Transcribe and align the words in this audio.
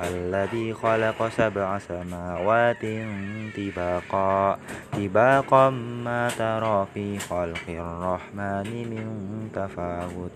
الذي 0.00 0.74
خلق 0.74 1.28
سبع 1.28 1.78
سماوات 1.78 2.82
طباقا. 3.56 4.58
طباقا 4.92 5.70
ما 6.04 6.28
ترى 6.38 6.86
في 6.94 7.18
خلق 7.18 7.66
الرحمن 7.68 8.68
من 8.90 9.06
تفاوت. 9.54 10.30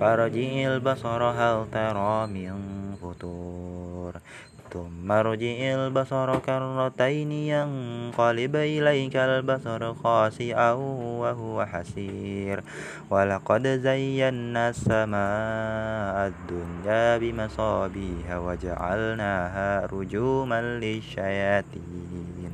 فرجع 0.00 0.72
البصر 0.74 1.22
هل 1.22 1.66
ترى 1.72 2.26
من 2.26 2.54
فطور. 3.02 4.12
ثم 4.72 5.12
ارجع 5.12 5.56
البصر 5.74 6.38
كرتين 6.38 7.32
ينقلب 7.32 8.56
إليك 8.56 9.16
البصر 9.16 9.94
خاسئا 9.94 10.72
وهو 11.22 11.66
حسير. 11.66 12.62
ولقد 13.10 13.66
زينا 13.66 14.68
السماء 14.68 16.16
الدنيا 16.30 17.18
بمصابيح 17.18 18.26
وجعلناها 18.30 19.86
رجوما 19.86 20.62
للشياطين. 20.62 22.52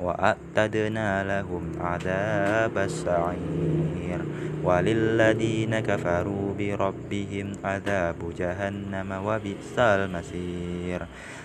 وأعتدنا 0.00 1.24
لهم 1.24 1.72
عذاب 1.80 2.78
السعير. 2.78 4.20
وللذين 4.64 5.80
كفروا 5.80 6.54
بربهم 6.58 7.52
عذاب 7.64 8.16
جهنم 8.38 9.08
وبئس 9.26 9.78
المصير. 9.78 11.00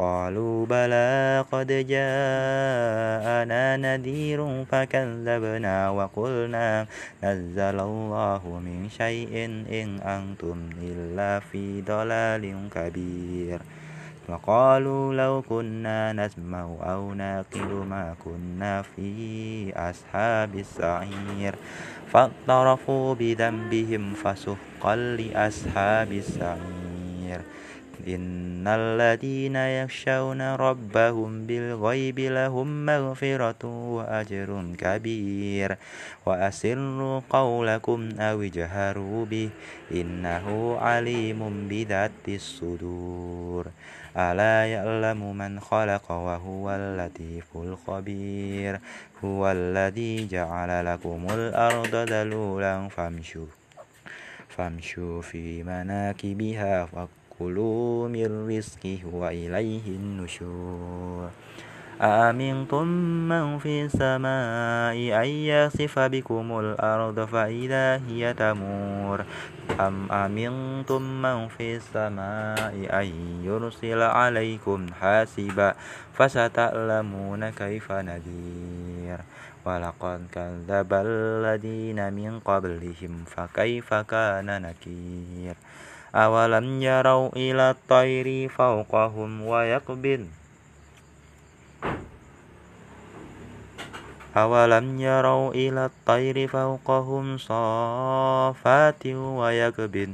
قالوا 0.00 0.66
بلى 0.66 1.44
قد 1.52 1.68
جاءنا 1.92 3.64
نذير 3.76 4.64
فكذبنا 4.64 5.90
وقلنا 5.90 6.86
نزل 7.24 7.78
الله 7.80 8.42
من 8.64 8.88
شيء 8.88 9.32
إن 9.68 10.00
أنتم 10.00 10.58
إلا 10.80 11.40
في 11.40 11.84
ضلال 11.84 12.44
كبير. 12.74 13.60
وقالوا 14.28 15.14
لو 15.14 15.42
كنا 15.42 16.12
نسمع 16.12 16.64
أو 16.80 17.14
ناقل 17.14 17.70
ما 17.84 18.16
كنا 18.24 18.82
في 18.82 19.12
أصحاب 19.76 20.50
السعير. 20.54 21.54
فاعترفوا 22.08 23.14
بذنبهم 23.14 24.14
فسحقا 24.16 24.96
لأصحاب 24.96 26.12
السعير. 26.12 27.40
إن 28.06 28.68
الذين 28.68 29.56
يخشون 29.56 30.54
ربهم 30.54 31.46
بالغيب 31.46 32.18
لهم 32.18 32.86
مغفرة 32.86 33.66
وأجر 33.66 34.64
كبير 34.78 35.76
وأسروا 36.26 37.20
قولكم 37.30 38.08
أو 38.20 38.42
اجهروا 38.42 39.24
به 39.24 39.50
إنه 39.92 40.76
عليم 40.80 41.68
بذات 41.68 42.26
الصدور 42.28 43.66
ألا 44.16 44.66
يعلم 44.66 45.36
من 45.36 45.60
خلق 45.60 46.10
وهو 46.10 46.70
اللطيف 46.70 47.56
الخبير 47.56 48.80
هو 49.24 49.52
الذي 49.52 50.26
جعل 50.26 50.86
لكم 50.86 51.26
الأرض 51.30 51.94
ذلولا 51.94 52.88
فامشوا 52.88 53.46
فامشوا 54.48 55.22
في 55.22 55.62
مناكبها 55.62 56.88
كلوا 57.40 58.08
من 58.08 58.48
رزقه 58.52 59.00
وإليه 59.12 59.86
النشور 59.96 61.30
أأمنتم 62.00 62.86
من 63.28 63.58
في 63.58 63.84
السماء 63.84 64.96
أن 65.24 65.28
يخسف 65.28 65.98
بكم 65.98 66.58
الأرض 66.60 67.24
فإذا 67.24 68.00
هي 68.08 68.34
تمور 68.34 69.24
أم 69.80 70.12
أمنتم 70.12 71.02
من 71.22 71.48
في 71.48 71.76
السماء 71.76 72.76
أن 73.00 73.08
يرسل 73.44 74.02
عليكم 74.02 74.86
حاسبا 75.00 75.74
فستعلمون 76.12 77.50
كيف 77.50 77.92
نذير 77.92 79.18
ولقد 79.64 80.20
كذب 80.32 80.92
الذين 80.92 82.12
من 82.12 82.40
قبلهم 82.40 83.24
فكيف 83.26 83.94
كان 83.94 84.62
نكير 84.62 85.54
أولم 86.14 86.82
يروا 86.82 87.28
إلى 87.36 87.70
الطير 87.70 88.48
فوقهم 88.48 89.30
ويقبض 89.46 90.26
أولم 94.36 95.00
يروا 95.00 95.50
إلى 95.54 95.84
الطير 95.86 96.48
فوقهم 96.48 97.38
صافات 97.38 99.06
ويقبض 99.06 100.10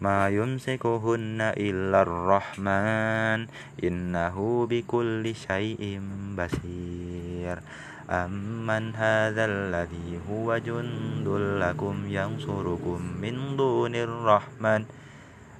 ما 0.00 0.28
يمسكهن 0.28 1.38
إلا 1.40 2.02
الرحمن 2.02 3.46
إنه 3.84 4.66
بكل 4.70 5.34
شيء 5.34 6.00
بصير 6.38 7.56
أمن 8.10 8.94
هذا 8.94 9.44
الذي 9.44 10.20
هو 10.30 10.58
جند 10.58 11.28
لكم 11.62 11.96
ينصركم 12.08 12.98
من 13.20 13.56
دون 13.56 13.94
الرحمن 13.94 14.84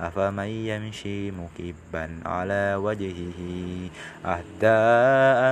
أفمن 0.00 0.46
يمشي 0.46 1.30
مكبا 1.30 2.20
على 2.26 2.74
وجهه؟ 2.78 3.40
أهدى 4.24 4.78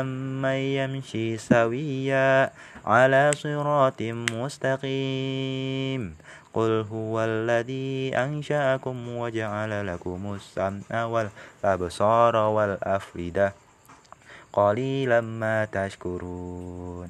أمن 0.01 0.59
يمشي 0.79 1.37
سويا 1.37 2.51
على 2.87 3.31
صراط 3.35 4.03
مستقيم؟ 4.33 6.17
قل 6.55 6.87
هو 6.91 7.25
الذي 7.25 8.17
أنشأكم 8.17 9.09
وجعل 9.09 9.87
لكم 9.87 10.35
السمع 10.35 11.05
والأبصار 11.05 12.37
والأفئدة 12.37 13.53
قليلا 14.53 15.21
ما 15.21 15.65
تشكرون. 15.65 17.09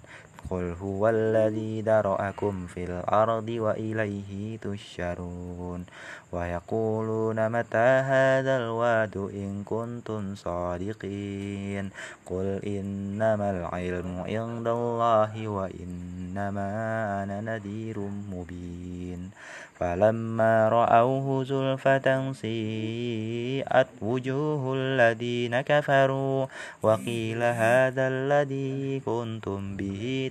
قل 0.51 0.75
هو 0.83 1.09
الذي 1.09 1.83
ذرأكم 1.83 2.67
في 2.67 2.85
الأرض 2.85 3.49
وإليه 3.49 4.59
تشرون 4.59 5.87
ويقولون 6.33 7.49
متى 7.49 7.89
هذا 8.13 8.57
الوعد 8.57 9.17
إن 9.17 9.63
كنتم 9.65 10.35
صادقين 10.35 11.91
قل 12.27 12.61
إنما 12.67 13.51
العلم 13.51 14.21
عند 14.27 14.69
الله 14.69 15.49
وإنما 15.49 16.69
أنا 17.23 17.41
نذير 17.41 17.99
مبين 18.33 19.31
فلما 19.79 20.69
رأوه 20.69 21.45
زلفة 21.45 22.33
سيئت 22.33 23.87
وجوه 24.03 24.75
الذين 24.77 25.61
كفروا 25.61 26.47
وقيل 26.83 27.43
هذا 27.43 28.09
الذي 28.09 29.01
كنتم 29.01 29.77
به 29.77 30.31